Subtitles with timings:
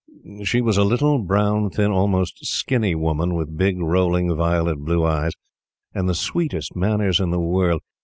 [0.45, 5.33] She was a little, brown, thin, almost skinny, woman, with big, rolling, violet blue eyes,
[5.93, 7.81] and the sweetest manners in the world.